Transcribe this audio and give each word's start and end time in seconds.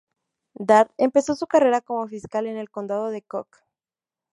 Dart 0.59 0.91
empezó 0.97 1.35
su 1.35 1.45
carrera 1.45 1.79
como 1.79 2.07
fiscal 2.07 2.47
en 2.47 2.57
el 2.57 2.71
condado 2.71 3.09
de 3.11 3.21
Cook. 3.21 3.49